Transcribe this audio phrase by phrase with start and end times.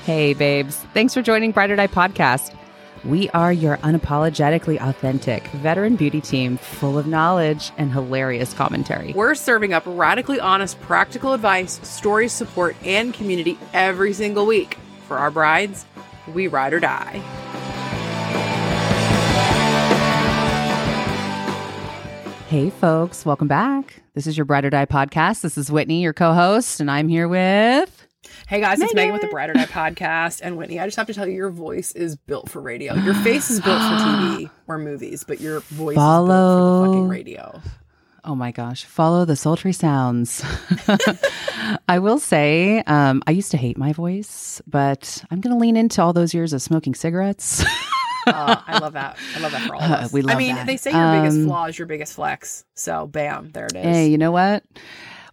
[0.00, 0.76] Hey, babes.
[0.94, 2.56] Thanks for joining Bride or Die Podcast.
[3.04, 9.12] We are your unapologetically authentic veteran beauty team full of knowledge and hilarious commentary.
[9.12, 14.76] We're serving up radically honest, practical advice, stories, support, and community every single week.
[15.06, 15.86] For our brides,
[16.34, 17.22] we ride or die.
[22.48, 23.26] Hey, folks.
[23.26, 24.00] Welcome back.
[24.14, 25.42] This is your Bride or Die podcast.
[25.42, 28.06] This is Whitney, your co host, and I'm here with.
[28.48, 30.40] Hey guys, it's Meaghan with the Bride or Die podcast.
[30.42, 32.94] And Whitney, I just have to tell you, your voice is built for radio.
[32.94, 36.86] Your face is built for TV or movies, but your voice Follow- is built for
[36.86, 37.60] the fucking radio.
[38.24, 40.42] Oh my gosh, follow the sultry sounds.
[41.88, 45.76] I will say, um, I used to hate my voice, but I'm going to lean
[45.76, 47.62] into all those years of smoking cigarettes.
[48.28, 49.16] Uh, I love that.
[49.36, 50.12] I love that for all of Uh, us.
[50.12, 50.66] we love I mean, that.
[50.66, 52.64] they say your biggest Um, flaw is your biggest flex.
[52.74, 53.84] So, bam, there it is.
[53.84, 54.64] Hey, you know what?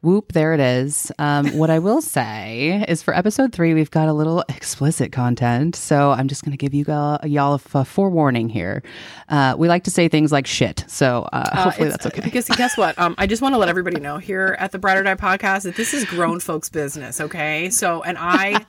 [0.01, 1.11] Whoop, there it is.
[1.17, 5.75] Um, what I will say is for episode three, we've got a little explicit content.
[5.75, 8.83] So I'm just going to give you y'all, y'all a f- forewarning here.
[9.29, 10.85] Uh, we like to say things like shit.
[10.87, 12.21] So uh, Uh, hopefully that's okay.
[12.21, 12.99] Because guess what?
[12.99, 15.63] Um, I just want to let everybody know here at the Bride or Die podcast
[15.63, 17.19] that this is grown folks' business.
[17.19, 18.63] Okay, so and I,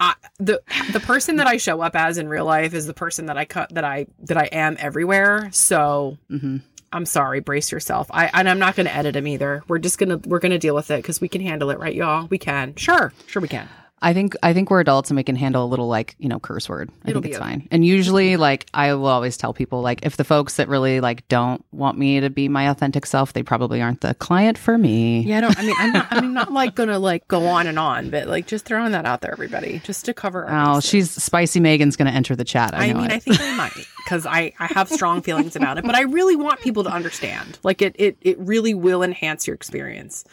[0.00, 0.60] I the
[0.92, 3.44] the person that I show up as in real life is the person that I
[3.44, 5.48] cut that I that I am everywhere.
[5.52, 6.60] So Mhm.
[6.92, 8.06] I'm sorry, brace yourself.
[8.10, 9.62] I and I'm not going to edit him either.
[9.68, 12.26] We're just gonna we're gonna deal with it because we can handle it, right, y'all?
[12.28, 12.74] We can.
[12.76, 13.68] Sure, sure, we can.
[14.02, 16.38] I think I think we're adults and we can handle a little like you know
[16.38, 16.90] curse word.
[17.04, 17.50] I It'll think it's okay.
[17.50, 17.68] fine.
[17.70, 21.26] And usually, like I will always tell people, like if the folks that really like
[21.28, 25.22] don't want me to be my authentic self, they probably aren't the client for me.
[25.22, 25.58] Yeah, I don't.
[25.58, 26.06] I mean, I'm not.
[26.10, 29.22] I'm not like gonna like go on and on, but like just throwing that out
[29.22, 30.44] there, everybody, just to cover.
[30.44, 30.90] Our Oh, bases.
[30.90, 31.60] she's spicy.
[31.60, 32.74] Meaghan's going to enter the chat.
[32.74, 33.12] I, I, mean, it.
[33.12, 36.36] I think I might because I, I have strong feelings about it, but I really
[36.36, 37.58] want people to understand.
[37.62, 40.24] Like it, it, it really will enhance your experience.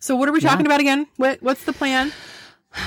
[0.00, 1.06] So, what are we talking about again?
[1.16, 2.10] What, what's the plan?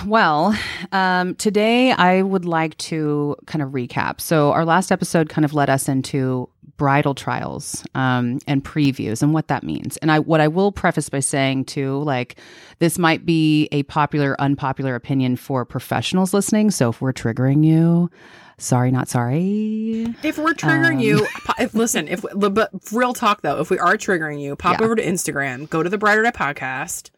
[0.05, 0.55] Well,
[0.91, 4.21] um, today I would like to kind of recap.
[4.21, 9.33] So, our last episode kind of led us into bridal trials um, and previews and
[9.33, 9.97] what that means.
[9.97, 12.35] And I, what I will preface by saying too, like
[12.79, 16.71] this might be a popular, unpopular opinion for professionals listening.
[16.71, 18.09] So, if we're triggering you,
[18.57, 20.13] sorry, not sorry.
[20.23, 20.99] If we're triggering Um.
[20.99, 21.27] you,
[21.59, 22.07] if, listen.
[22.07, 24.85] If but real talk though, if we are triggering you, pop Yeah.
[24.85, 27.09] over to Instagram, go to the Bride or Die podcast,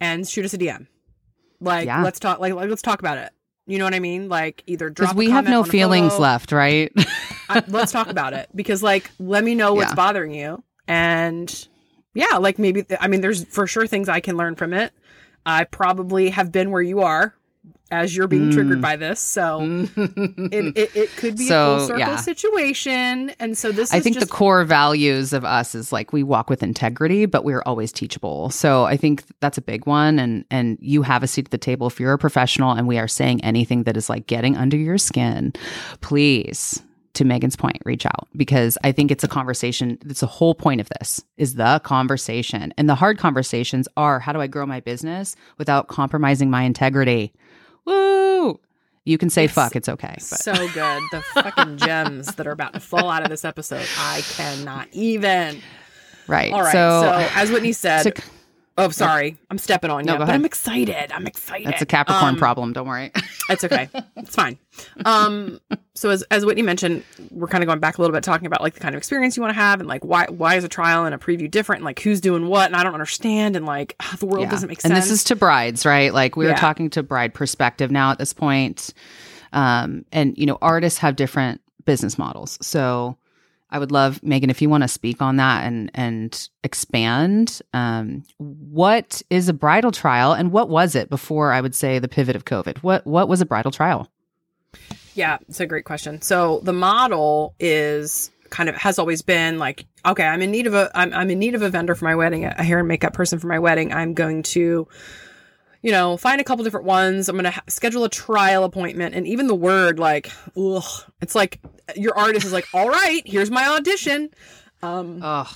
[0.00, 0.86] and shoot us a DM.
[1.62, 2.02] Like, Yeah.
[2.02, 2.38] let's talk.
[2.40, 3.30] Like, let's talk about it.
[3.66, 4.28] You know what I mean?
[4.28, 5.14] Like, either drop.
[5.14, 6.22] We have no feelings photo.
[6.22, 6.92] left, right?
[7.48, 9.94] I, let's talk about it because like let me know what's Yeah.
[9.94, 11.68] bothering you and
[12.14, 14.92] yeah like maybe i mean there's for sure things i can learn from it
[15.44, 17.34] i probably have been where you are
[17.90, 18.82] as you're being triggered Mm.
[18.82, 19.60] by this so
[19.96, 22.16] it, it, it could be a So, full circle yeah.
[22.16, 26.22] situation and so this I think just the core values of us is like we
[26.22, 28.48] walk with integrity, but we're always teachable.
[28.50, 30.18] So I think that's a big one.
[30.18, 32.98] And and you have a seat at the table if you're a professional and we
[32.98, 35.52] are saying anything that is like getting under your skin,
[36.00, 36.82] please.
[37.16, 39.98] To Meaghan's point, reach out because I think it's a conversation.
[40.06, 42.72] It's the whole point of this is the conversation.
[42.78, 47.34] And the hard conversations are how do I grow my business without compromising my integrity?
[47.84, 48.60] Woo!
[49.04, 50.14] You can say It's fuck, it's okay.
[50.14, 53.86] But so good the fucking gems that are about to fall out of this episode
[53.98, 55.60] i cannot even
[56.28, 56.52] right.
[56.52, 58.14] all right so, so, as whitney said
[58.78, 62.30] oh sorry i'm stepping on No, you but i'm excited i'm excited That's a Capricorn
[62.34, 62.72] Um, problem.
[62.72, 63.10] Don't worry.
[63.50, 63.88] It's okay.
[64.16, 64.56] it's fine.
[65.04, 65.60] Um,
[65.94, 68.62] so as as Whitney mentioned, we're kind of going back a little bit talking about
[68.62, 70.68] like the kind of experience you want to have and like why why is a
[70.68, 73.66] trial and a preview different and like who's doing what and I don't understand and
[73.66, 74.50] like ah, the world Yeah.
[74.50, 74.90] doesn't make sense.
[74.90, 76.14] And this is to brides, right?
[76.14, 76.56] Like we were Yeah.
[76.60, 78.94] talking to bride perspective now at this point.
[79.52, 82.58] Um, and you know, artists have different business models.
[82.62, 83.18] So
[83.72, 87.60] I would love Megan if you want to speak on that and and expand.
[87.72, 92.08] Um, what is a bridal trial and what was it before I would say the
[92.08, 92.78] pivot of COVID?
[92.78, 94.08] What what was a bridal trial?
[95.14, 96.22] Yeah, it's a great question.
[96.22, 100.74] So the model is kind of has always been like, okay, I'm in need of
[100.74, 103.14] a I'm I'm in need of a vendor for my wedding, a hair and makeup
[103.14, 103.92] person for my wedding.
[103.92, 104.86] I'm going to
[105.82, 107.28] you know, find a couple different ones.
[107.28, 109.14] I'm going to ha- schedule a trial appointment.
[109.14, 110.84] And even the word, like, ugh,
[111.20, 111.60] it's like
[111.96, 114.30] your artist is like, all right, here's my audition.
[114.82, 115.50] Um, Oh,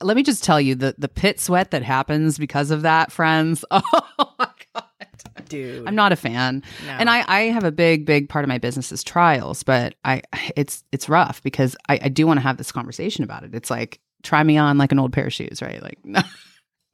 [0.00, 3.64] let me just tell you the the pit sweat that happens because of that, friends.
[4.18, 5.48] Oh my god.
[5.48, 5.86] dude.
[5.86, 6.62] I'm not a fan.
[6.86, 6.92] No.
[6.92, 10.22] And I, I have a big, big part of my business is trials, but I
[10.56, 13.54] it's it's rough because I, I do want to have this conversation about it.
[13.54, 15.82] It's like try me on like an old pair of shoes, right?
[15.82, 16.22] Like no.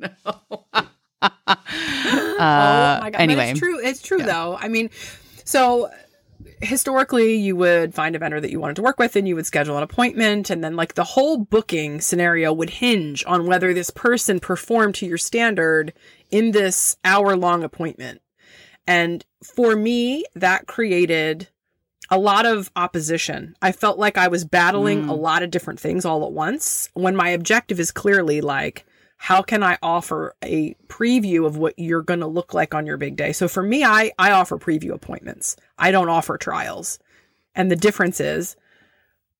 [0.00, 0.64] no.
[1.22, 3.20] uh, oh my god!
[3.20, 3.80] Anyway, but it's true.
[3.84, 4.26] It's true Yeah.
[4.26, 4.58] though.
[4.60, 4.90] I mean,
[5.44, 5.90] so
[6.60, 9.46] historically you would find a vendor that you wanted to work with and you would
[9.46, 13.90] schedule an appointment and then like the whole booking scenario would hinge on whether this
[13.90, 15.92] person performed to your standard
[16.30, 18.20] in this hour long appointment.
[18.86, 21.48] And for me, that created
[22.10, 23.54] a lot of opposition.
[23.60, 25.08] I felt like I was battling mm.
[25.10, 28.86] a lot of different things all at once when my objective is clearly like,
[29.18, 32.96] how can I offer a preview of what you're going to look like on your
[32.96, 33.32] big day?
[33.32, 35.56] So for me, I, I offer preview appointments.
[35.76, 37.00] I don't offer trials.
[37.54, 38.56] And the difference is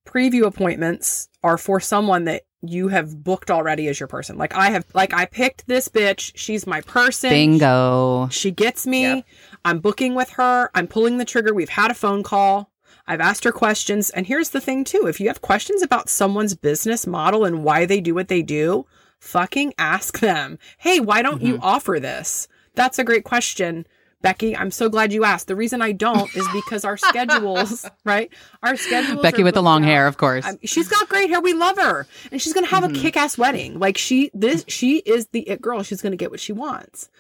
[0.04, 4.36] preview appointments are for someone that you have booked already as your person.
[4.36, 6.32] Like I have, like I picked this bitch.
[6.34, 7.30] She's my person.
[7.30, 8.28] Bingo.
[8.32, 9.02] She gets me.
[9.02, 9.24] Yep.
[9.64, 10.70] I'm booking with her.
[10.74, 11.54] I'm pulling the trigger.
[11.54, 12.72] We've had a phone call.
[13.06, 14.10] I've asked her questions.
[14.10, 15.06] And here's the thing too.
[15.06, 18.86] If you have questions about someone's business model and why they do what they do,
[19.18, 20.58] fucking ask them.
[20.78, 21.46] Hey, why don't mm-hmm.
[21.46, 22.48] you offer this?
[22.74, 23.86] That's a great question.
[24.20, 25.46] Becky, I'm so glad you asked.
[25.46, 28.32] The reason I don't is because our schedules, right?
[28.64, 29.22] Our schedules.
[29.22, 29.88] Becky with the long out.
[29.88, 30.44] hair, of course.
[30.44, 31.40] Um, she's got great hair.
[31.40, 32.96] We love her, and she's gonna have mm-hmm.
[32.96, 33.78] a kick-ass wedding.
[33.78, 35.84] Like she, this, she is the it girl.
[35.84, 37.10] She's gonna get what she wants.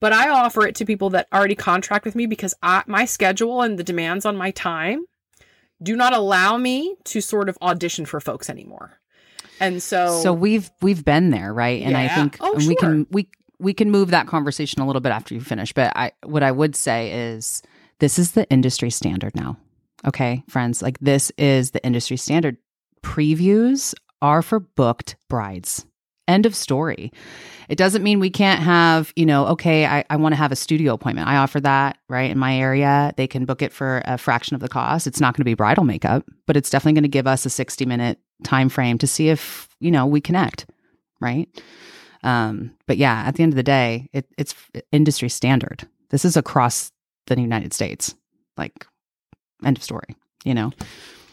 [0.00, 3.62] But I offer it to people that already contract with me because I, my schedule
[3.62, 5.06] and the demands on my time
[5.82, 8.98] do not allow me to sort of audition for folks anymore.
[9.60, 11.82] And so, so we've we've been there, right?
[11.82, 12.00] And yeah.
[12.00, 15.34] I think oh, we can we we can move that conversation a little bit after
[15.34, 15.72] you finish.
[15.72, 17.62] But I what I would say is
[18.00, 19.56] this is the industry standard now.
[20.06, 22.58] Okay, friends, like this is the industry standard.
[23.02, 25.86] Previews are for booked brides.
[26.28, 27.12] End of story.
[27.68, 30.56] It doesn't mean we can't have, you know, okay, I, I want to have a
[30.56, 31.28] studio appointment.
[31.28, 32.30] I offer that, right?
[32.30, 35.06] In my area, they can book it for a fraction of the cost.
[35.06, 37.50] It's not going to be bridal makeup, but it's definitely going to give us a
[37.50, 40.66] 60 minute time frame to see if, you know, we connect,
[41.20, 41.48] right?
[42.22, 44.54] Um, but yeah, at the end of the day, it, it's
[44.92, 45.86] industry standard.
[46.10, 46.92] This is across
[47.26, 48.14] the United States.
[48.56, 48.86] Like,
[49.64, 50.72] end of story, you know?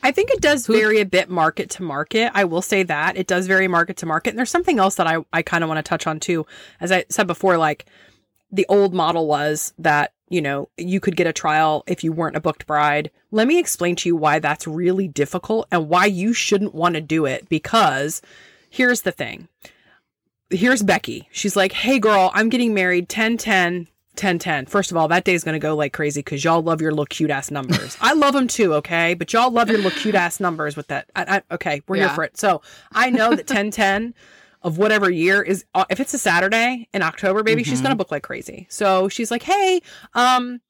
[0.02, 2.32] I think it does vary a bit market to market.
[2.34, 4.32] I will say that it does vary market to market.
[4.32, 6.46] And there's something else that I, I kind of want to touch on too.
[6.82, 7.86] As I said before, like
[8.52, 12.36] the old model was that, you know, you could get a trial if you weren't
[12.36, 13.12] a booked bride.
[13.32, 17.02] Let me explain to you why that's really difficult and why you shouldn't want to
[17.02, 17.48] do it.
[17.50, 18.22] Because
[18.70, 19.48] here's the thing.
[20.50, 21.28] Here's Becky.
[21.32, 24.66] She's like, hey girl, I'm getting married 10 10 10 10.
[24.68, 26.92] First of all, that day is going to go like crazy because y'all love your
[26.92, 27.98] little cute ass numbers.
[28.02, 29.14] I love them too, okay?
[29.16, 31.10] But y'all love your little cute ass numbers with that.
[31.16, 32.08] I, I, okay, we're yeah.
[32.08, 32.38] here for it.
[32.38, 32.62] So
[32.92, 34.14] I know that 10 10
[34.64, 37.70] of whatever year is, uh, if it's a Saturday in October, baby, mm-hmm.
[37.70, 38.68] she's going to book like crazy.
[38.70, 39.82] So she's like, hey,
[40.14, 40.62] um,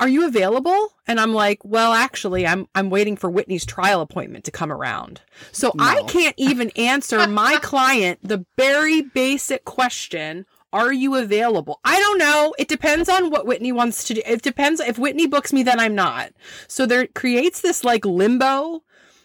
[0.00, 0.94] are you available?
[1.06, 5.20] And I'm like, well, actually, I'm I'm waiting for Whitney's trial appointment to come around.
[5.52, 5.84] So no.
[5.84, 11.78] I can't even answer my client the very basic question are you available?
[11.84, 12.52] I don't know.
[12.58, 14.22] It depends on what Whitney wants to do.
[14.26, 14.80] It depends.
[14.80, 16.32] If Whitney books me, then I'm not.
[16.66, 18.82] So there creates this like limbo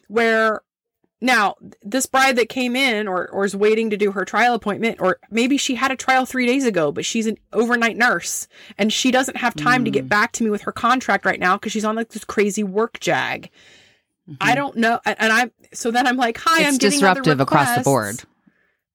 [0.09, 0.61] where
[1.21, 5.01] now this bride that came in or, or is waiting to do her trial appointment,
[5.01, 8.93] or maybe she had a trial three days ago, but she's an overnight nurse and
[8.93, 9.85] she doesn't have time mm.
[9.85, 10.09] to get mm.
[10.09, 12.99] back to me with her contract right now because she's on like this crazy work
[12.99, 13.49] jag.
[14.29, 14.35] Mm-hmm.
[14.39, 14.99] I don't know.
[15.05, 18.23] And I'm, so then I'm like, hi, it's I'm getting disruptive across the board.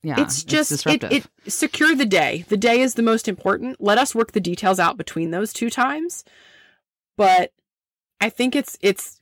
[0.02, 2.44] Yeah, it's just it's it, it secure the day.
[2.48, 3.80] The day is the most important.
[3.80, 6.24] Let us work the details out between those two times.
[7.16, 7.52] But
[8.20, 9.18] I think it's it's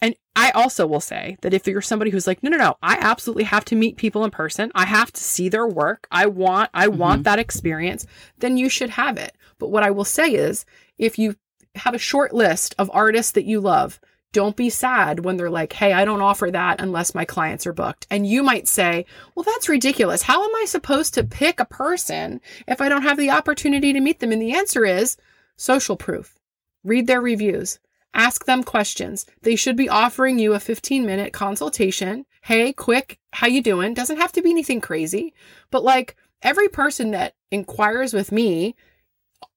[0.00, 2.98] and I also will say that if you're somebody who's like, no, no, no, I
[3.00, 4.70] absolutely have to meet people in person.
[4.74, 6.06] I have to see their work.
[6.10, 6.98] I want, I mm-hmm.
[6.98, 8.06] want that experience.
[8.38, 9.34] Then you should have it.
[9.58, 10.66] But what I will say is,
[10.98, 11.36] if you
[11.76, 13.98] have a short list of artists that you love,
[14.32, 17.72] don't be sad when they're like, hey, I don't offer that unless my clients are
[17.72, 18.06] booked.
[18.10, 20.20] And you might say, well, that's ridiculous.
[20.20, 24.00] How am I supposed to pick a person if I don't have the opportunity to
[24.00, 24.32] meet them?
[24.32, 25.16] And the answer is
[25.56, 26.38] social proof.
[26.84, 27.78] Read their reviews.
[28.16, 29.26] Ask them questions.
[29.42, 32.24] They should be offering you a 15 minute consultation.
[32.40, 33.92] Hey, quick, how you doing?
[33.92, 35.34] Doesn't have to be anything crazy,
[35.70, 38.74] but like every person that inquires with me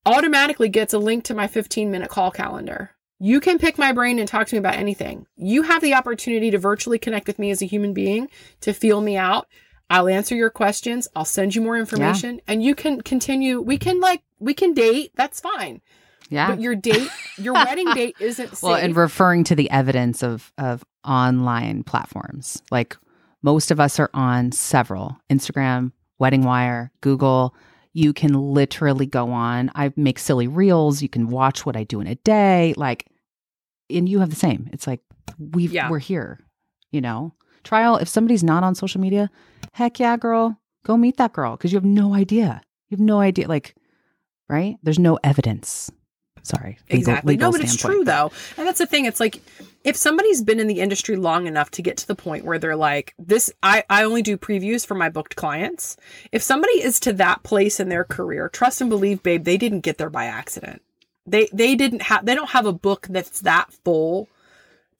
[0.05, 2.91] automatically gets a link to my 15 minute call calendar.
[3.17, 5.25] You can pick my brain and talk to me about anything.
[5.37, 8.27] You have the opportunity to virtually connect with me as a human being,
[8.61, 9.47] to feel me out.
[9.89, 11.07] I'll answer your questions.
[11.15, 12.41] I'll send you more information yeah.
[12.49, 13.61] and you can continue.
[13.61, 15.13] We can like, we can date.
[15.15, 15.81] That's fine.
[16.29, 16.49] Yeah.
[16.49, 18.63] But your date, your wedding date isn't safe.
[18.63, 22.95] Well, and referring to the evidence of, of online platforms, like
[23.41, 27.55] most of us are on several Instagram, Wedding Wire, Google.
[27.93, 29.71] You can literally go on.
[29.75, 31.01] I make silly reels.
[31.01, 32.73] You can watch what I do in a day.
[32.77, 33.07] Like,
[33.89, 34.69] and you have the same.
[34.71, 35.01] It's like
[35.39, 35.89] we yeah.
[35.89, 36.39] we're here,
[36.91, 37.33] you know.
[37.63, 37.97] Trial.
[37.97, 39.29] If somebody's not on social media,
[39.73, 42.61] heck yeah, girl, go meet that girl because you have no idea.
[42.89, 43.47] You have no idea.
[43.47, 43.75] Like,
[44.47, 44.77] right?
[44.83, 45.91] There's no evidence
[46.43, 46.77] Sorry.
[46.89, 47.33] Exactly.
[47.33, 48.31] legal no, but it's true though.
[48.57, 49.05] And that's the thing.
[49.05, 49.41] It's like
[49.83, 52.75] if somebody's been in the industry long enough to get to the point where they're
[52.75, 55.95] like, this, I, I only do previews for my booked clients.
[56.31, 59.81] If somebody is to that place in their career, trust and believe, babe, they didn't
[59.81, 60.81] get there by accident.
[61.25, 64.27] They, they didn't have, they don't have a book that's that full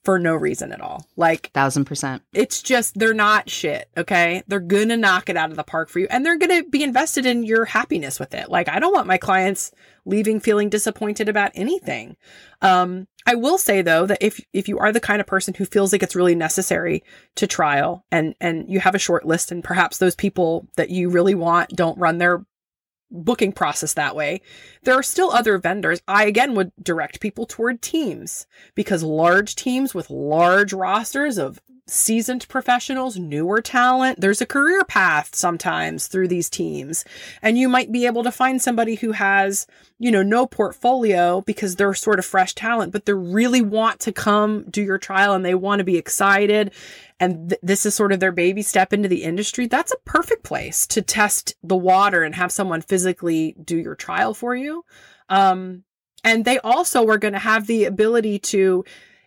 [0.10, 1.06] for no reason at all.
[1.18, 2.24] Like Thousand percent.
[2.34, 6.00] it's just they're not shit okay they're gonna knock it out of the park for
[6.00, 9.06] you and they're gonna be invested in your happiness with it like i don't want
[9.06, 9.72] my clients
[10.06, 12.16] leaving feeling disappointed about anything
[12.64, 15.66] um i will say though that if if you are the kind of person who
[15.66, 17.04] feels like it's really necessary
[17.36, 21.10] to trial and and you have a short list and perhaps those people that you
[21.10, 22.44] really want don't run their
[23.12, 24.42] booking process that way.
[24.84, 26.02] There are still other vendors.
[26.08, 32.48] I again would direct people toward teams because large teams with large rosters of seasoned
[32.48, 37.04] professionals, newer talent, there's a career path sometimes through these teams.
[37.42, 41.76] And you might be able to find somebody who has, you know, no portfolio because
[41.76, 45.44] they're sort of fresh talent, but they really want to come do your trial and
[45.44, 46.72] they want to be excited
[47.20, 50.44] and th- this is sort of their baby step into the industry, that's a perfect
[50.44, 54.86] place to test the water and have someone physically do your trial for you.
[55.30, 55.84] Um,
[56.24, 58.84] and they also are going to have the ability to,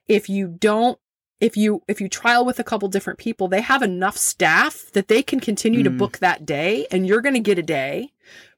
[0.08, 0.98] if you don't,
[1.40, 5.08] if you if you trial with a couple different people, they have enough staff that
[5.08, 5.98] they can continue to Mm.
[5.98, 8.12] book that day, and you're going to get a day.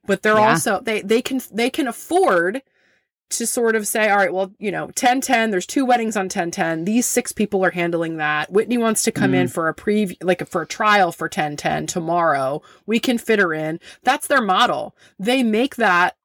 [0.05, 0.51] But they're Yeah.
[0.51, 2.61] also they they can they can afford
[3.31, 6.29] to sort of say, all right, well, you know, 10 10, there's two weddings on
[6.29, 6.85] 10 10.
[6.85, 8.51] These six people are handling that.
[8.51, 9.51] Whitney wants to come in mm.
[9.51, 12.61] for a preview, like for a trial for 10 10 tomorrow.
[12.85, 13.79] We can fit her in.
[14.03, 14.95] That's their model.
[15.17, 16.15] They make that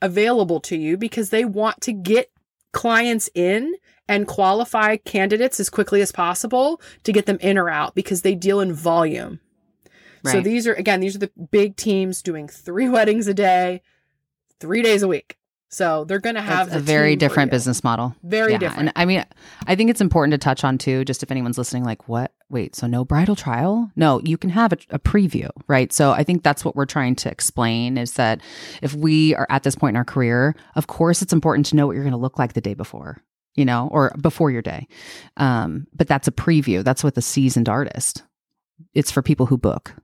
[0.00, 2.30] available to you because they want to get
[2.72, 3.74] clients in
[4.08, 8.34] and qualify candidates as quickly as possible to get them in or out because they
[8.34, 9.40] deal in volume.
[10.26, 13.82] So these are, again, these are the big teams doing three weddings a day,
[14.58, 15.36] three days a week.
[15.74, 18.14] So they're going to have a very different business model.
[18.22, 18.88] Very Yeah, different.
[18.88, 19.24] And I mean,
[19.66, 22.32] I think it's important to touch on too, just if anyone's listening, like, what?
[22.48, 23.90] Wait, so no bridal trial?
[23.96, 25.92] No, you can have a, a preview, right?
[25.92, 28.40] So I think that's what we're trying to explain is that
[28.82, 31.88] if we are at this point in our career, of course, it's important to know
[31.88, 33.20] what you're going to look like the day before,
[33.56, 34.86] you know, or before your day.
[35.38, 36.84] Um, but that's a preview.
[36.84, 38.22] That's with a seasoned artist.
[38.94, 39.94] It's for people who book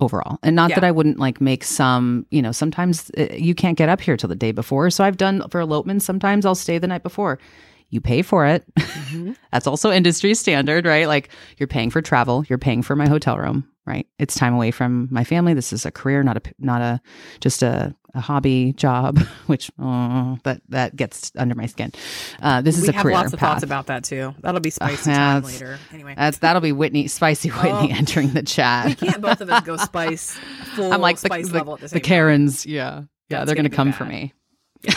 [0.00, 0.38] overall.
[0.42, 0.76] And not Yeah.
[0.76, 4.16] that I wouldn't like make some, you know, sometimes uh, you can't get up here
[4.16, 4.90] till the day before.
[4.90, 7.38] So I've done for elopements, sometimes I'll stay the night before.
[7.90, 8.64] You pay for it.
[8.76, 9.36] Mhm.
[9.52, 11.06] That's also industry standard, right?
[11.06, 14.06] Like you're paying for travel, you're paying for my hotel room, right?
[14.18, 15.54] It's time away from my family.
[15.54, 17.00] This is a career, not a not a
[17.40, 21.92] just a, a hobby job, which uh, that that gets under my skin.
[22.40, 23.04] Uh, this is a career.
[23.04, 23.48] we have lots of path.
[23.54, 24.34] thoughts about that too.
[24.40, 25.78] That'll be spicy yeah, time later.
[25.92, 27.96] Anyway, That's that'll be Whitney, spicy Whitney Oh.
[27.96, 28.86] entering the chat.
[28.86, 30.36] we can't both of us go spice
[30.74, 32.08] full I'm like the, spice the, level at the the same time.
[32.08, 32.66] Karens.
[32.66, 34.32] Yeah, yeah, That's they're gonna gonna come for me.
[34.84, 34.96] but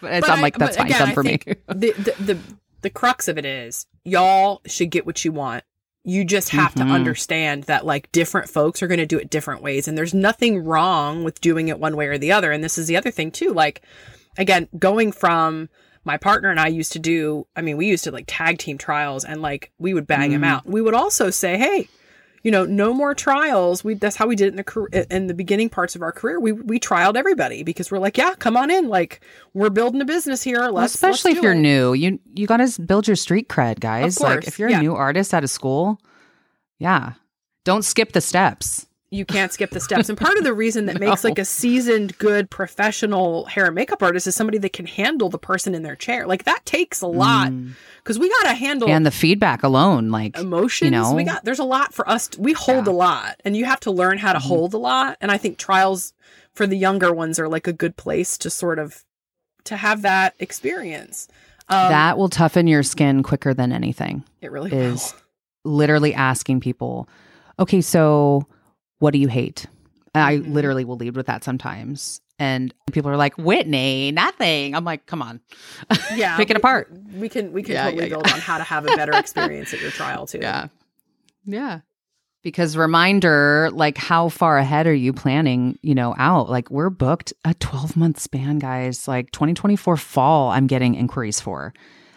[0.00, 0.86] But I'm like, that's fine.
[0.86, 1.38] again, Come I for me.
[1.68, 2.38] the, the the
[2.82, 5.64] the crux of it is y'all should get what you want.
[6.06, 6.86] You just have Mhm.
[6.86, 10.12] to understand that like different folks are going to do it different ways, and there's
[10.14, 12.52] nothing wrong with doing it one way or the other.
[12.52, 13.52] And this is the other thing too.
[13.52, 13.80] Like
[14.36, 15.70] again, going from
[16.04, 17.46] my partner and I used to do.
[17.56, 20.42] I mean, we used to like tag team trials, and like we would bang them
[20.42, 20.46] Mhm.
[20.48, 20.66] out.
[20.66, 21.88] We would also say, hey.
[22.44, 23.82] You know, no more trials.
[23.82, 26.38] We that's how we did it in the in the beginning parts of our career.
[26.38, 28.88] We we trialed everybody because we're like, yeah, come on in.
[28.88, 29.20] Like
[29.54, 30.60] we're building a business here.
[30.60, 31.56] Let's Well, especially let's if you're it.
[31.56, 34.20] new, you you got to build your street cred, guys.
[34.20, 34.78] like course, if you're yeah.
[34.78, 35.98] a new artist out of school,
[36.78, 37.14] yeah,
[37.64, 38.86] don't skip the steps.
[39.14, 40.08] You can't skip the steps.
[40.08, 44.02] And part of the reason that makes like a seasoned, good professional hair and makeup
[44.02, 46.26] artist is somebody that can handle the person in their chair.
[46.26, 47.72] Like that takes a lot Mm.
[48.02, 50.86] because we got to handle and the feedback alone, like emotions.
[50.86, 51.12] you know.
[51.14, 52.28] we got there's a lot for us.
[52.28, 52.92] To, we hold Yeah.
[52.92, 54.42] a lot, and you have to learn how to Mhm.
[54.42, 55.16] hold a lot.
[55.20, 56.12] And I think trials
[56.52, 59.04] for the younger ones are like a good place to sort of
[59.64, 61.26] to have that experience.
[61.68, 64.22] Um, that will toughen your skin quicker than anything.
[64.42, 65.14] it really is
[65.64, 65.72] will.
[65.78, 67.08] literally asking people,
[67.58, 68.46] okay, so
[69.04, 69.66] what do you hate?
[70.14, 70.52] I Mhm.
[70.54, 72.22] literally will lead with that sometimes.
[72.38, 74.74] And people are like, Whitney, nothing.
[74.74, 75.40] I'm like, come on.
[76.16, 76.90] Yeah, Pick it we- apart.
[77.14, 78.14] We can we can Yeah, totally yeah, yeah.
[78.22, 80.38] build on how to have a better experience at your trial too.
[80.40, 80.68] Yeah.
[81.44, 81.80] Yeah.
[82.42, 86.48] Because reminder, like how far ahead are you planning, you know, out?
[86.48, 89.06] Like we're booked a 12 month span, guys.
[89.06, 91.74] Like 2024 fall, I'm getting inquiries for.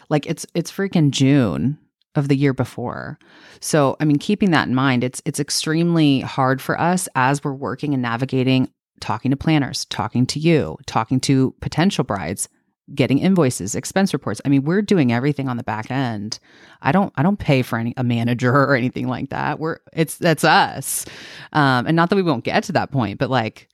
[0.08, 1.76] Like it's it's freaking June
[2.14, 3.18] of the year before.
[3.60, 7.52] So, I mean, keeping that in mind, it's it's extremely hard for us as we're
[7.52, 12.48] working and navigating talking to planners, talking to you, talking to potential brides,
[12.94, 14.40] getting invoices, expense reports.
[14.44, 16.38] I mean, we're doing everything on the back end.
[16.80, 19.58] I don't I don't pay for any a manager or anything like that.
[19.58, 21.04] We're it's that's us.
[21.52, 23.68] Um and not that we won't get to that point, but like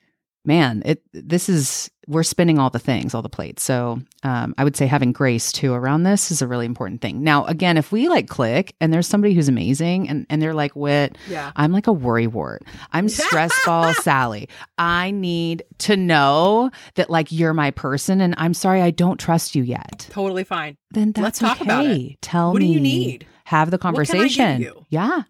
[0.45, 3.63] man, it this is we're spinning all the things, all the plates.
[3.63, 7.23] So um, I would say having grace too around this is a really important thing.
[7.23, 10.75] Now, again, if we like click and there's somebody who's amazing and, and they're like,
[10.77, 11.53] Whit, Yeah.
[11.57, 12.63] I'm like a worry wart.
[12.93, 14.49] I'm stress ball Sally.
[14.79, 19.55] I need to know that like you're my person and I'm sorry I don't trust
[19.55, 20.07] you yet.
[20.11, 20.77] Totally fine.
[20.91, 21.65] Then that's Let's talk okay.
[21.65, 22.21] about it.
[22.23, 22.73] Tell What do me.
[22.73, 23.27] you need?
[23.45, 24.75] Have the What can I give conversation.
[24.91, 25.23] Yeah.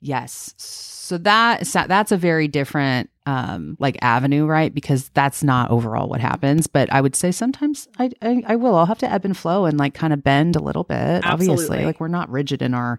[0.00, 0.54] Yes.
[0.56, 4.72] So that so that's a very different um like avenue, right?
[4.72, 6.66] Because that's not overall what happens.
[6.66, 8.74] But I would say sometimes I I, I will.
[8.76, 11.24] I'll have to ebb and flow and like kind of bend a little bit.
[11.26, 11.84] Obviously, Absolutely.
[11.84, 12.98] like we're not rigid in our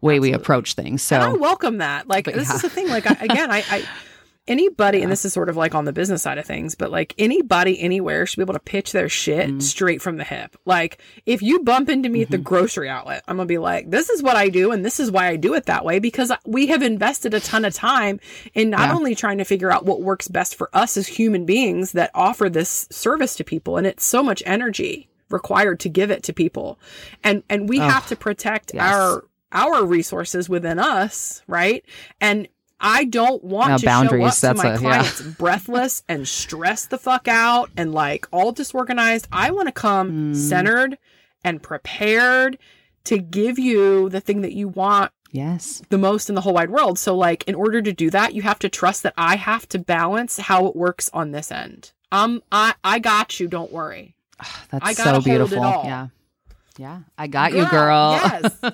[0.00, 1.10] way we approach things.
[1.12, 2.08] and I welcome that.
[2.08, 2.56] Like But this yeah.
[2.56, 2.88] is the thing.
[2.88, 3.84] Like I, again, I, I
[4.48, 7.14] anybody, and this is sort of like on the business side of things, but like
[7.18, 9.60] anybody anywhere should be able to pitch their shit Mm-hmm.
[9.60, 10.56] straight from the hip.
[10.64, 14.08] Like if you bump into me at the grocery outlet, I'm gonna be like, this
[14.10, 16.66] is what I do, and this is why I do it that way because we
[16.68, 18.18] have invested a ton of time
[18.54, 18.94] in not Yeah.
[18.94, 22.48] only trying to figure out what works best for us as human beings that offer
[22.48, 26.78] this service to people, and it's so much energy required to give it to people
[27.22, 28.82] and and we have to protect yes.
[28.82, 31.84] our our resources within us right
[32.18, 32.48] and
[32.80, 34.78] I don't want No, to boundaries, show up to my a- yeah.
[34.78, 39.26] clients breathless and stressed the fuck out and like all disorganized.
[39.32, 40.36] I want to come Mm.
[40.36, 40.98] centered
[41.44, 42.58] and prepared
[43.04, 45.82] to give you the thing that you want yes.
[45.88, 46.98] the most in the whole wide world.
[46.98, 49.78] So like in order to do that, you have to trust that I have to
[49.78, 51.92] balance how it works on this end.
[52.12, 54.14] Um I I got you, don't worry.
[54.70, 55.58] That's I so beautiful.
[55.84, 56.08] Yeah.
[56.78, 57.00] Yeah.
[57.18, 58.12] I got you, girl.
[58.22, 58.56] Yes.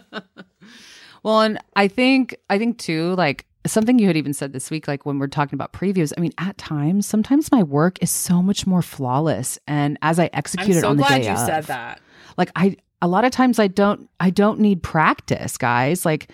[1.23, 4.87] Well, and I think I think too, like something you had even said this week,
[4.89, 6.13] like when we're talking about previews.
[6.17, 10.25] I mean, at times, sometimes my work is so much more flawless, and as I
[10.25, 12.01] I'm execute it so on the glad day you of, said that.
[12.37, 16.05] like I, a lot of times I don't, I don't need practice, guys.
[16.05, 16.31] Like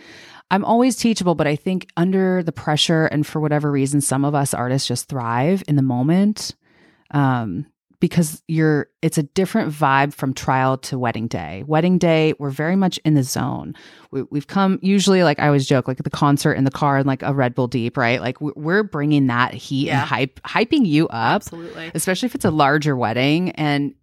[0.50, 4.34] I'm always teachable, but I think under the pressure and for whatever reason, some of
[4.34, 6.54] us artists just thrive in the moment.
[7.12, 7.66] Um,
[8.00, 11.62] because you're it's a different vibe from trial to wedding day.
[11.66, 13.74] Wedding day we're very much in the zone.
[14.10, 17.06] We, we've come usually like i always joke like the concert in the car and
[17.06, 18.20] like a red bull deep right?
[18.20, 20.00] Like we- we're bringing that heat Yeah.
[20.00, 21.90] and hype hyping you up Absolutely.
[21.94, 23.50] especially if it's a larger wedding.
[23.52, 23.94] And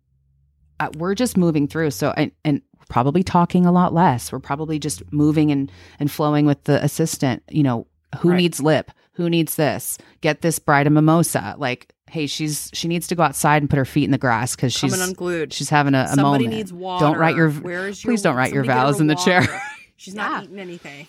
[0.79, 1.91] uh, we're just moving through.
[1.91, 4.31] So and and probably talking a lot less.
[4.31, 7.43] We're probably just moving and and flowing with the assistant.
[7.49, 7.87] You know
[8.19, 8.37] who Right.
[8.37, 8.91] needs lip?
[9.13, 9.97] Who needs this?
[10.21, 11.55] Get this bride a mimosa.
[11.57, 14.55] Like hey she's she needs to go outside and put her feet in the grass
[14.55, 15.53] because she's Coming unglued.
[15.53, 17.05] she's having a, a Somebody moment needs water.
[17.05, 19.07] don't write your Where is your please don't write your somebody get her vows in
[19.07, 19.61] the chair.
[19.97, 20.43] She's not Yeah.
[20.43, 21.07] eating anything.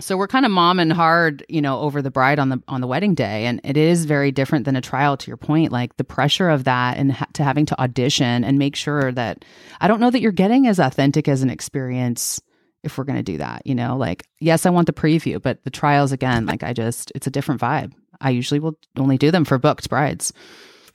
[0.00, 2.86] so we're kind of momming hard you know over the bride on the on the
[2.86, 6.04] wedding day and it is very different than a trial to your point like the
[6.04, 9.44] pressure of that and ha- to having to audition and make sure that
[9.80, 12.40] i don't know that you're getting as authentic as an experience
[12.82, 15.62] if we're going to do that you know like yes i want the preview but
[15.64, 17.92] the trials again like i just it's a different vibe
[18.24, 20.32] i usually will only do them for booked brides.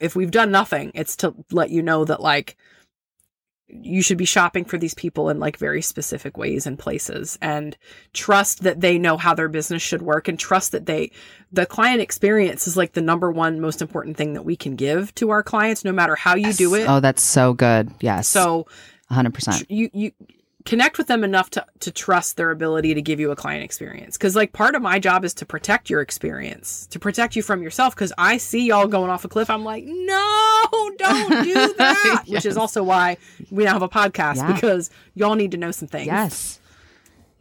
[0.00, 2.56] If we've done nothing, it's to let you know that like
[3.72, 7.76] you should be shopping for these people in like very specific ways and places and
[8.12, 11.10] trust that they know how their business should work and trust that they
[11.52, 15.14] the client experience is like the number one most important thing that we can give
[15.14, 16.86] to our clients no matter how you do it.
[16.88, 17.90] oh that's so good.
[18.00, 18.26] Yes.
[18.26, 18.66] So
[19.10, 20.12] 100% you you
[20.66, 24.18] connect with them enough to to trust their ability to give you a client experience
[24.18, 27.62] because like part of my job is to protect your experience to protect you from
[27.62, 32.24] yourself because i see y'all going off a cliff i'm like no don't do that
[32.26, 33.16] which is also why
[33.50, 34.52] we now have a podcast Yeah.
[34.52, 36.59] because y'all need to know some things Yes.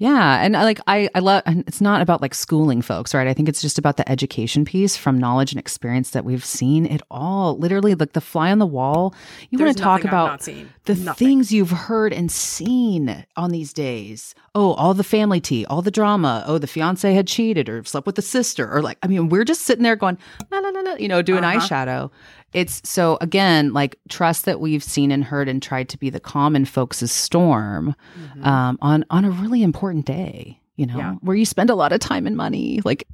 [0.02, 3.28] Yeah, and I like I I love it's not about like schooling folks, right?
[3.28, 6.86] I think it's just about the education piece from knowledge and experience that we've seen
[6.86, 7.58] it all.
[7.58, 9.14] Literally like the fly on the wall.
[9.50, 10.40] You There's want to talk about
[10.86, 11.14] the Nothing.
[11.28, 14.34] things you've heard and seen on these days.
[14.56, 16.46] Oh, all the family tea, all the drama.
[16.48, 19.44] Oh, the fiance had cheated or slept with the sister or like I mean, we're
[19.44, 20.18] just sitting there going,
[20.50, 21.60] no, no, no, no, you know, doing Uh-huh.
[21.60, 22.10] eyeshadow.
[22.54, 26.20] It's so again, like trust that we've seen and heard and tried to be the
[26.20, 27.96] common folks' storm
[28.44, 30.60] um, on on a really important day.
[30.76, 31.00] You know, Mm-hmm.
[31.00, 31.14] Yeah.
[31.22, 32.80] where you spend a lot of time and money.
[32.86, 33.06] Like,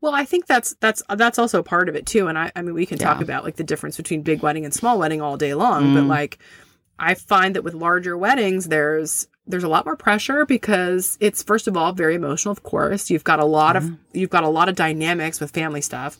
[0.00, 2.28] Well, I think that's that's that's also part of it too.
[2.28, 3.24] And I, I mean, we can talk Yeah.
[3.24, 5.94] about like the difference between big wedding and small wedding all day long.
[5.94, 6.08] But Mm.
[6.08, 6.38] like,
[6.98, 11.66] I find that with larger weddings, there's there's a lot more pressure because it's first
[11.66, 12.52] of all very emotional.
[12.52, 15.80] Of course, you've got a lot of you've got a lot of dynamics with family
[15.80, 16.18] stuff.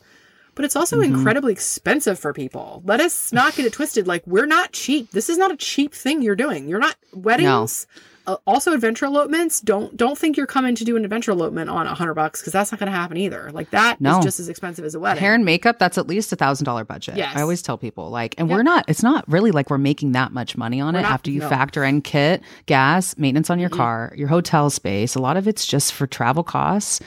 [0.54, 1.14] But it's also Mm-hmm.
[1.14, 2.82] incredibly expensive for people.
[2.84, 4.06] Let us not get it twisted.
[4.06, 5.10] Like we're not cheap.
[5.12, 6.68] This is not a cheap thing you're doing.
[6.68, 7.86] You're not weddings.
[8.26, 9.60] Uh, also, adventure elopements.
[9.62, 12.52] Don't don't think you're coming to do an adventure elopement on a hundred bucks because
[12.52, 13.50] that's not going to happen either.
[13.50, 14.20] Like that is No.
[14.20, 15.20] just as expensive as a wedding.
[15.22, 17.16] hair and makeup, that's at least a thousand dollar budget.
[17.16, 17.34] Yes.
[17.34, 18.56] I always tell people like, and Yep.
[18.56, 18.84] we're not.
[18.88, 21.40] It's not really like we're making that much money on We're it not- after you
[21.40, 21.48] no.
[21.48, 25.14] factor in kit, gas, maintenance on your car, your hotel space.
[25.14, 27.00] A lot of it's just for travel costs.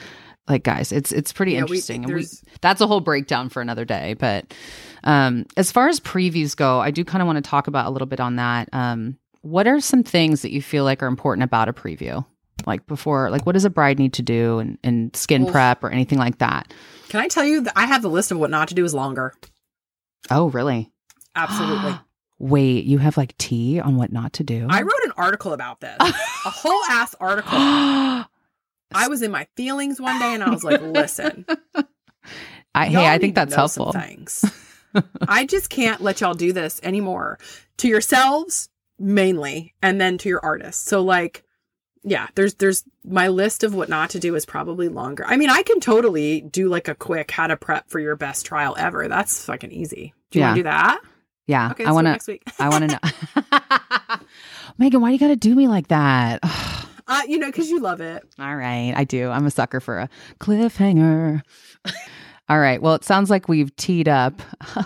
[0.47, 2.03] Like guys, it's it's pretty Yeah, we- interesting.
[2.05, 2.25] and we,
[2.61, 4.15] that's a whole breakdown for another day.
[4.15, 4.53] But
[5.05, 7.89] um, as far as previews go, I do kind of want to talk about a
[7.91, 8.67] little bit on that.
[8.73, 12.25] Um, what are some things that you feel like are important about a preview?
[12.65, 15.51] Like before, like what does a bride need to do and, and skin Oof.
[15.51, 16.73] prep or anything like that?
[17.09, 18.93] Can I tell you that I have the list of what not to do is
[18.93, 19.33] longer.
[20.31, 20.91] Oh, really?
[21.35, 21.95] Absolutely.
[22.39, 24.67] Wait, you have like tea on what not to do?
[24.69, 25.95] I wrote an article about this.
[25.99, 27.57] a whole ass article.
[28.93, 31.45] I was in my feelings one day and I was like, listen.
[32.75, 33.91] I, hey, I think that's helpful.
[33.91, 34.43] Thanks.
[35.27, 37.39] I just can't let y'all do this anymore
[37.77, 40.87] to yourselves mainly and then to your artists.
[40.87, 41.43] So like
[42.05, 45.23] yeah, there's there's my list of what not to do is probably longer.
[45.25, 48.45] I mean, I can totally do like a quick how to prep for your best
[48.45, 49.07] trial ever.
[49.07, 50.13] That's fucking easy.
[50.31, 50.53] Do you want Yeah.
[50.55, 51.01] to do that?
[51.47, 52.11] Yeah, Okay, I let's do it want to.
[52.11, 52.43] next week.
[52.59, 54.17] I want to know.
[54.79, 56.39] Meaghan, why do you got to do me like that?
[57.07, 58.23] Uh, you know, because you love it.
[58.39, 59.29] All right, I do.
[59.29, 61.41] I'm a sucker for a cliffhanger.
[62.49, 62.81] All right.
[62.81, 64.41] Well, it sounds like we've teed up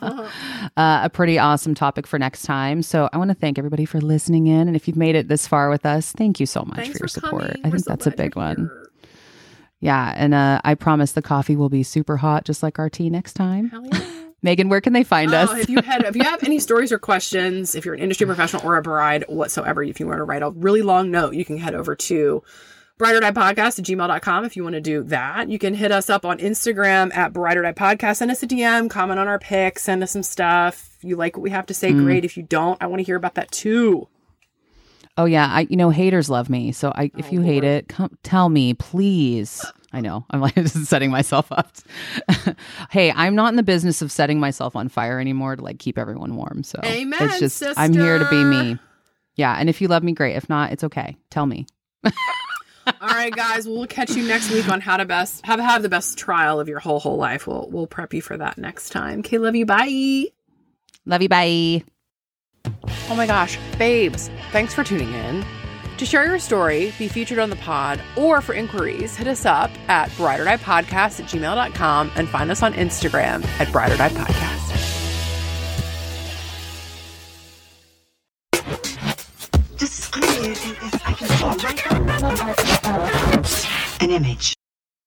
[0.00, 0.28] uh,
[0.76, 2.82] a pretty awesome topic for next time.
[2.82, 4.68] So I want to thank everybody for listening in.
[4.68, 7.02] And if you've made it this far with us, thank you so much Thanks for
[7.02, 7.42] your support.
[7.42, 7.60] coming.
[7.64, 8.56] I We're think so that's a big one.
[8.56, 8.88] here.
[9.80, 10.14] Yeah.
[10.16, 13.32] And uh, I promise the coffee will be super hot, just like our tea next
[13.34, 13.72] time.
[14.44, 15.56] Meaghan, where can they find Oh, us?
[15.58, 18.66] if you had, if you have any stories or questions, if you're an industry professional
[18.66, 21.58] or a bride whatsoever, if you want to write a really long note, you can
[21.58, 22.42] head over to
[22.98, 25.48] Bride or Die Podcast at gmail.com if you want to do that.
[25.48, 28.16] You can hit us up on Instagram at Bride or Die Podcast.
[28.16, 30.90] Send us a DM, comment on our pics, send us some stuff.
[30.98, 32.04] If you like what we have to say, Mm.
[32.04, 32.24] great.
[32.24, 34.08] If you don't, I want to hear about that too.
[35.16, 36.72] Oh yeah, I you know haters love me.
[36.72, 39.64] So I if Oh, you hate it, come tell me, please.
[39.92, 40.24] I know.
[40.30, 41.70] I'm like just setting myself up.
[42.90, 45.98] hey, I'm not in the business of setting myself on fire anymore to like keep
[45.98, 46.62] everyone warm.
[46.62, 48.78] So Amen, it's just I'm here to be me.
[49.36, 50.36] Yeah, and if you love me, great.
[50.36, 51.16] If not, it's okay.
[51.30, 51.66] Tell me.
[52.04, 55.88] All right, guys, we'll catch you next week on how to best have have the
[55.88, 57.46] best trial of your whole whole life.
[57.46, 59.20] We'll we'll prep you for that next time.
[59.20, 59.66] Okay, love you.
[59.66, 60.26] Bye.
[61.06, 61.28] Love you.
[61.28, 61.84] Bye.
[63.08, 65.44] Oh my gosh, babes, thanks for tuning in.
[66.02, 69.70] To share your story, be featured on the pod, or for inquiries, hit us up
[69.88, 73.96] at Bride or Die Podcast at gmail.com and find us on Instagram at Bride or
[73.96, 74.58] Die Podcast.
[79.76, 81.86] Just, right
[82.82, 84.00] now.
[84.00, 84.56] An image.